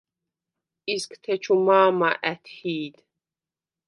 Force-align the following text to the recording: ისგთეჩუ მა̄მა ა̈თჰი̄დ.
ისგთეჩუ 0.93 1.53
მა̄მა 1.65 2.11
ა̈თჰი̄დ. 2.31 2.95